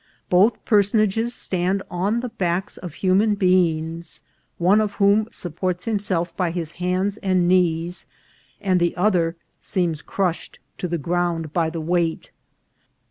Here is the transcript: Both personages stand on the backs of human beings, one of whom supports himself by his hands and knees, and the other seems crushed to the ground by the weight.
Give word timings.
Both 0.31 0.65
personages 0.65 1.35
stand 1.35 1.83
on 1.91 2.21
the 2.21 2.29
backs 2.29 2.77
of 2.77 2.95
human 2.95 3.35
beings, 3.35 4.23
one 4.57 4.81
of 4.81 4.93
whom 4.93 5.27
supports 5.29 5.85
himself 5.85 6.35
by 6.35 6.49
his 6.49 6.71
hands 6.81 7.17
and 7.17 7.47
knees, 7.47 8.07
and 8.59 8.79
the 8.79 8.95
other 8.97 9.35
seems 9.59 10.01
crushed 10.01 10.57
to 10.79 10.87
the 10.87 10.97
ground 10.97 11.53
by 11.53 11.69
the 11.69 11.81
weight. 11.81 12.31